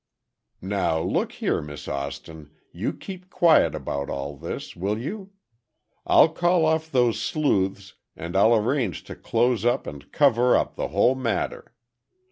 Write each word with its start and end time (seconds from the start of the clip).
"Now, 0.63 0.99
look 0.99 1.31
here, 1.33 1.61
Miss 1.61 1.87
Austin, 1.87 2.49
you 2.71 2.91
keep 2.91 3.29
quiet 3.29 3.75
about 3.75 4.09
all 4.09 4.35
this, 4.35 4.75
will 4.75 4.97
you? 4.97 5.29
I'll 6.07 6.29
call 6.29 6.65
off 6.65 6.91
those 6.91 7.21
sleuths 7.21 7.93
and 8.15 8.35
I'll 8.35 8.55
arrange 8.55 9.03
to 9.03 9.15
close 9.15 9.63
up 9.63 9.85
and 9.85 10.11
cover 10.11 10.57
up 10.57 10.75
the 10.75 10.87
whole 10.87 11.13
matter. 11.13 11.75